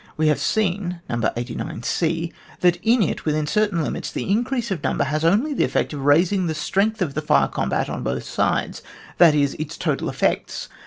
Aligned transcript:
We 0.17 0.29
have 0.29 0.39
seen 0.39 0.99
(No. 1.07 1.17
89c) 1.17 2.33
that 2.61 2.77
in 2.81 3.03
it, 3.03 3.23
within 3.23 3.45
certain 3.45 3.83
limits, 3.83 4.11
the 4.11 4.31
increase 4.31 4.71
of 4.71 4.81
number 4.81 5.03
has 5.03 5.23
only 5.23 5.53
the 5.53 5.63
effect 5.63 5.93
of 5.93 6.05
raising 6.05 6.47
the 6.47 6.55
strength 6.55 7.03
of 7.03 7.13
the 7.13 7.21
fire 7.21 7.47
combat 7.47 7.87
on 7.87 8.01
both 8.01 8.23
sides; 8.23 8.81
that 9.19 9.35
is, 9.35 9.53
its 9.59 9.77
total 9.77 10.09
effects. 10.09 10.69